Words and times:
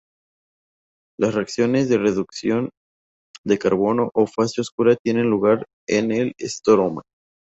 Las 1.19 1.35
reacciones 1.35 1.87
de 1.87 1.99
reducción 1.99 2.71
de 3.45 3.59
carbono 3.59 4.09
o 4.15 4.25
fase 4.25 4.59
oscura 4.59 4.95
tienen 4.95 5.29
lugar 5.29 5.67
en 5.87 6.11
el 6.11 6.33
estroma. 6.39 7.03